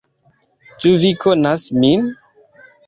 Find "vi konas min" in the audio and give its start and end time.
1.05-2.13